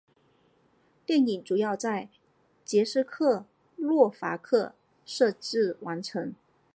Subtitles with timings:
[1.05, 2.09] 电影主要在
[2.65, 3.45] 捷克
[3.77, 4.73] 斯洛伐克
[5.05, 6.33] 摄制完成。